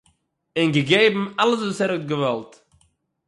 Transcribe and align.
און 0.57 0.69
געגעבן 0.75 1.25
אַלעס 1.41 1.59
וואָס 1.63 1.79
ער 1.83 1.91
האָט 1.93 2.07
געוואָלט 2.11 2.51